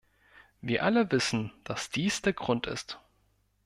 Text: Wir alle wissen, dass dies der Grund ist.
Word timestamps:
Wir 0.61 0.83
alle 0.83 1.11
wissen, 1.11 1.51
dass 1.63 1.91
dies 1.91 2.23
der 2.23 2.33
Grund 2.33 2.65
ist. 2.65 2.99